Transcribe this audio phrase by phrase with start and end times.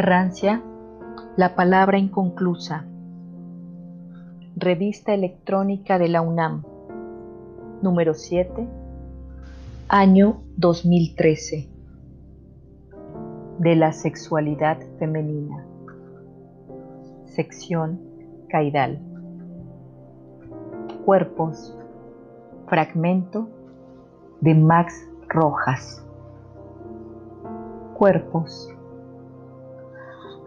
[0.00, 0.62] Rancia,
[1.36, 2.86] la palabra inconclusa.
[4.54, 6.62] Revista electrónica de la UNAM,
[7.82, 8.68] número 7,
[9.88, 11.68] año 2013.
[13.58, 15.66] De la sexualidad femenina.
[17.24, 17.98] Sección
[18.48, 19.00] Caidal.
[21.04, 21.76] Cuerpos.
[22.68, 23.48] Fragmento
[24.40, 24.94] de Max
[25.28, 26.06] Rojas.
[27.94, 28.77] Cuerpos.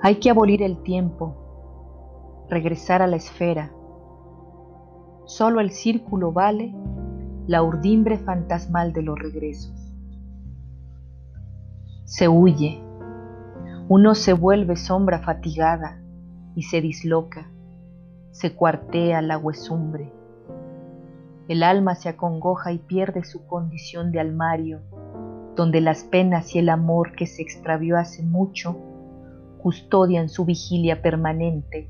[0.03, 3.71] Hay que abolir el tiempo, regresar a la esfera.
[5.25, 6.73] Solo el círculo vale
[7.45, 9.93] la urdimbre fantasmal de los regresos.
[12.05, 12.81] Se huye,
[13.89, 16.01] uno se vuelve sombra fatigada
[16.55, 17.51] y se disloca,
[18.31, 20.11] se cuartea la huesumbre.
[21.47, 24.81] El alma se acongoja y pierde su condición de almario,
[25.55, 28.90] donde las penas y el amor que se extravió hace mucho
[29.61, 31.87] custodian su vigilia permanente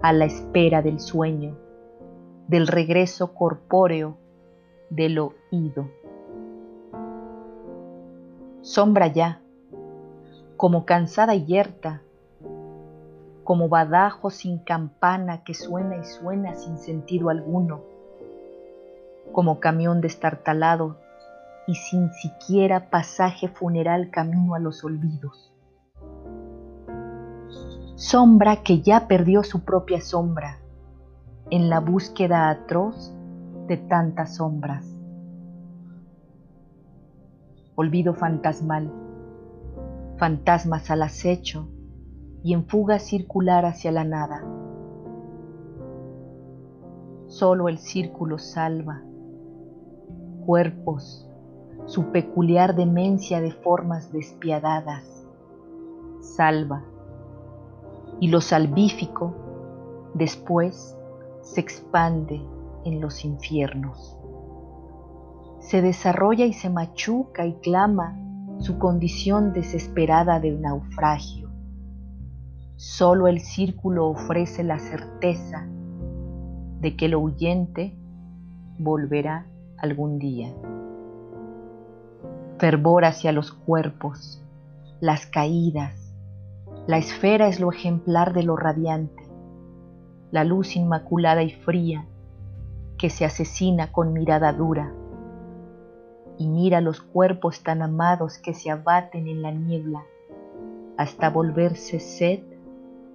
[0.00, 1.56] a la espera del sueño,
[2.46, 4.16] del regreso corpóreo
[4.90, 5.90] del oído.
[8.62, 9.40] Sombra ya,
[10.56, 12.02] como cansada y yerta,
[13.42, 17.80] como badajo sin campana que suena y suena sin sentido alguno,
[19.32, 20.96] como camión destartalado
[21.66, 25.49] y sin siquiera pasaje funeral camino a los olvidos
[28.00, 30.56] sombra que ya perdió su propia sombra
[31.50, 33.14] en la búsqueda atroz
[33.66, 34.86] de tantas sombras.
[37.74, 38.90] Olvido fantasmal,
[40.16, 41.68] fantasmas al acecho
[42.42, 44.46] y en fuga circular hacia la nada.
[47.26, 49.02] Solo el círculo salva,
[50.46, 51.28] cuerpos,
[51.84, 55.04] su peculiar demencia de formas despiadadas,
[56.22, 56.82] salva
[58.20, 59.34] y lo salvífico
[60.14, 60.96] después
[61.42, 62.40] se expande
[62.84, 64.16] en los infiernos.
[65.58, 68.16] Se desarrolla y se machuca y clama
[68.58, 71.48] su condición desesperada de naufragio.
[72.76, 75.66] Solo el círculo ofrece la certeza
[76.80, 77.94] de que lo huyente
[78.78, 80.52] volverá algún día.
[82.58, 84.42] Fervor hacia los cuerpos,
[85.00, 85.99] las caídas,
[86.86, 89.22] la esfera es lo ejemplar de lo radiante,
[90.30, 92.06] la luz inmaculada y fría
[92.98, 94.92] que se asesina con mirada dura.
[96.38, 100.04] Y mira los cuerpos tan amados que se abaten en la niebla
[100.96, 102.40] hasta volverse sed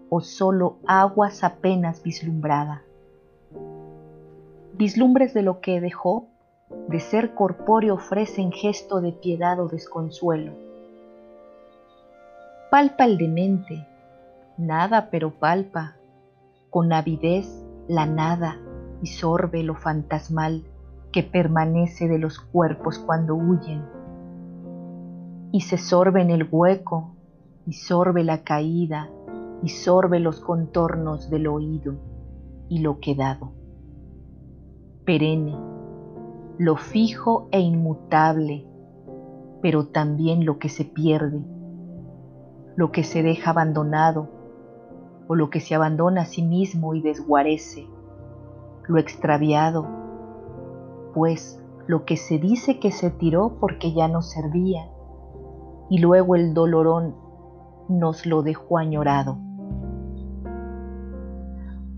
[0.09, 2.83] o solo aguas apenas vislumbrada.
[4.73, 6.27] Vislumbres de lo que dejó
[6.87, 10.64] de ser corpóreo ofrecen gesto de piedad o desconsuelo
[12.75, 13.87] palpa el demente,
[14.57, 15.95] nada pero palpa,
[16.69, 18.57] con avidez la nada
[19.01, 20.65] y sorbe lo fantasmal
[21.13, 23.81] que permanece de los cuerpos cuando huyen.
[25.53, 27.15] Y se sorbe en el hueco,
[27.65, 29.09] y sorbe la caída,
[29.63, 31.93] y sorbe los contornos del oído
[32.67, 33.53] y lo quedado.
[35.05, 35.57] Perenne,
[36.57, 38.67] lo fijo e inmutable,
[39.61, 41.54] pero también lo que se pierde
[42.75, 44.29] lo que se deja abandonado
[45.27, 47.87] o lo que se abandona a sí mismo y desguarece,
[48.87, 49.87] lo extraviado,
[51.13, 54.89] pues lo que se dice que se tiró porque ya no servía
[55.89, 57.15] y luego el dolorón
[57.87, 59.37] nos lo dejó añorado.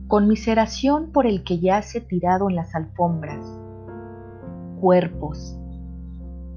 [0.07, 3.45] Conmiseración por el que yace tirado en las alfombras,
[4.79, 5.59] cuerpos,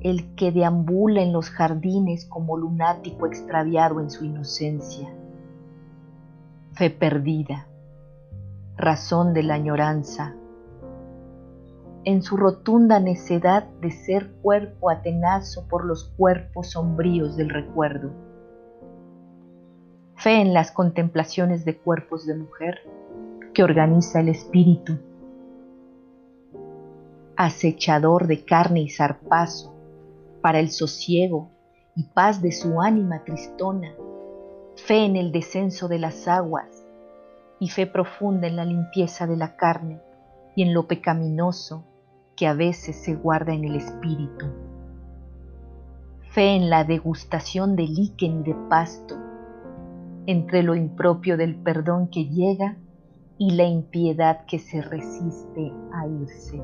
[0.01, 5.09] el que deambula en los jardines como lunático extraviado en su inocencia.
[6.73, 7.67] Fe perdida,
[8.77, 10.35] razón de la añoranza,
[12.05, 18.11] en su rotunda necedad de ser cuerpo atenazo por los cuerpos sombríos del recuerdo.
[20.15, 22.79] Fe en las contemplaciones de cuerpos de mujer
[23.53, 24.99] que organiza el espíritu.
[27.37, 29.75] Acechador de carne y zarpazo,
[30.41, 31.51] para el sosiego
[31.95, 33.93] y paz de su ánima tristona,
[34.77, 36.85] fe en el descenso de las aguas
[37.59, 40.01] y fe profunda en la limpieza de la carne
[40.57, 41.85] y en lo pecaminoso
[42.37, 44.47] que a veces se guarda en el espíritu.
[46.31, 49.17] Fe en la degustación de líquen y de pasto,
[50.27, 52.77] entre lo impropio del perdón que llega
[53.37, 56.63] y la impiedad que se resiste a irse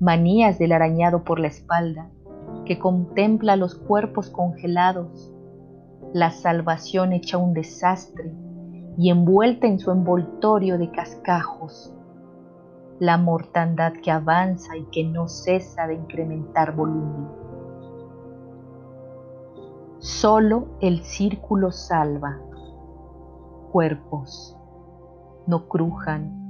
[0.00, 2.10] manías del arañado por la espalda,
[2.64, 5.32] que contempla los cuerpos congelados,
[6.12, 8.34] la salvación hecha un desastre
[8.96, 11.94] y envuelta en su envoltorio de cascajos,
[13.00, 17.28] la mortandad que avanza y que no cesa de incrementar volumen.
[19.98, 22.38] Solo el círculo salva.
[23.72, 24.56] Cuerpos,
[25.46, 26.43] no crujan,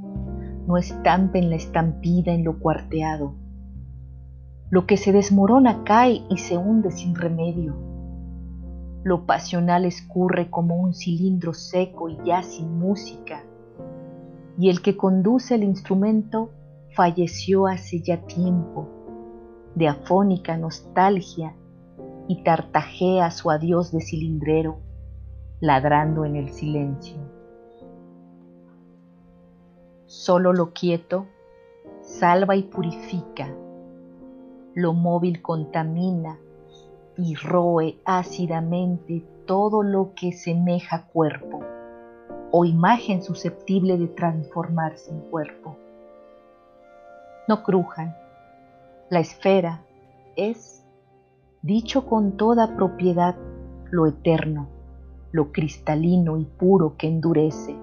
[0.66, 3.34] no estampen la estampida en lo cuarteado.
[4.70, 7.94] Lo que se desmorona cae y se hunde sin remedio
[9.04, 13.44] lo pasional escurre como un cilindro seco y ya sin música.
[14.58, 16.50] Y el que conduce el instrumento
[16.96, 18.88] falleció hace ya tiempo,
[19.74, 21.54] de afónica nostalgia,
[22.26, 24.78] y tartajea su adiós de cilindrero,
[25.60, 27.33] ladrando en el silencio.
[30.16, 31.26] Solo lo quieto
[32.00, 33.52] salva y purifica,
[34.72, 36.38] lo móvil contamina
[37.18, 41.64] y roe ácidamente todo lo que semeja cuerpo
[42.52, 45.76] o imagen susceptible de transformarse en cuerpo.
[47.48, 48.16] No crujan.
[49.10, 49.82] La esfera
[50.36, 50.86] es,
[51.60, 53.34] dicho con toda propiedad,
[53.90, 54.68] lo eterno,
[55.32, 57.76] lo cristalino y puro que endurece,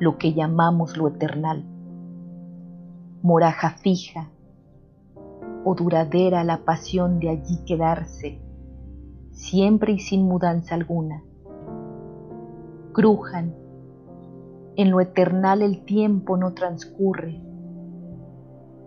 [0.00, 1.64] lo que llamamos lo eternal.
[3.22, 4.30] Moraja fija
[5.64, 8.40] o duradera la pasión de allí quedarse
[9.38, 11.22] siempre y sin mudanza alguna.
[12.92, 13.54] Crujan,
[14.76, 17.40] en lo eternal el tiempo no transcurre.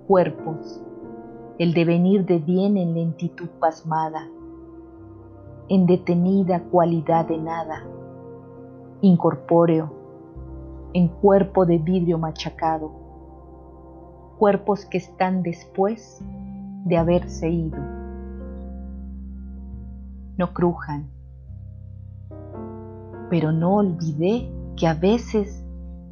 [0.08, 0.82] Cuerpos,
[1.58, 4.28] el devenir de bien en lentitud pasmada,
[5.70, 7.84] en detenida cualidad de nada,
[9.02, 10.01] incorpóreo,
[10.94, 12.92] en cuerpo de vidrio machacado,
[14.38, 16.20] cuerpos que están después
[16.86, 18.02] de haberse ido
[20.42, 21.08] no crujan.
[23.30, 25.64] Pero no olvidé que a veces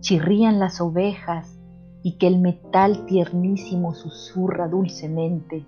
[0.01, 1.59] chirrían las ovejas
[2.03, 5.65] y que el metal tiernísimo susurra dulcemente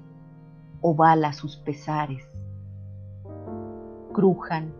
[0.80, 2.24] o bala sus pesares.
[4.14, 4.72] Crujan,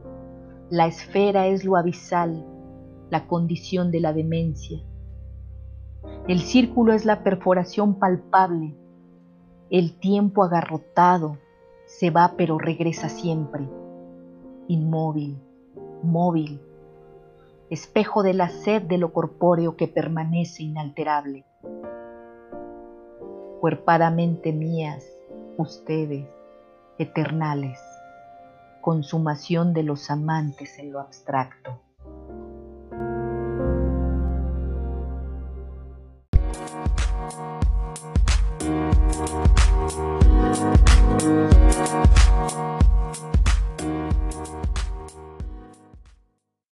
[0.70, 2.46] la esfera es lo abisal,
[3.12, 4.80] la condición de la demencia.
[6.28, 8.74] El círculo es la perforación palpable,
[9.70, 11.38] el tiempo agarrotado,
[11.86, 13.68] se va pero regresa siempre,
[14.68, 15.38] inmóvil,
[16.02, 16.62] móvil,
[17.70, 21.46] espejo de la sed de lo corpóreo que permanece inalterable.
[23.60, 25.06] Cuerpadamente mías,
[25.58, 26.26] ustedes,
[26.98, 27.80] eternales,
[28.80, 31.80] consumación de los amantes en lo abstracto.